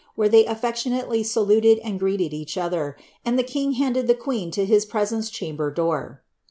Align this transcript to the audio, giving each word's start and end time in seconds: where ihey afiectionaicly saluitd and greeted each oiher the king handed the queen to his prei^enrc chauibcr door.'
where 0.15 0.29
ihey 0.29 0.47
afiectionaicly 0.47 1.19
saluitd 1.23 1.79
and 1.83 1.99
greeted 1.99 2.33
each 2.33 2.55
oiher 2.55 2.95
the 3.23 3.43
king 3.43 3.73
handed 3.73 4.07
the 4.07 4.15
queen 4.15 4.49
to 4.49 4.65
his 4.65 4.83
prei^enrc 4.83 5.29
chauibcr 5.29 5.75
door.' 5.75 6.23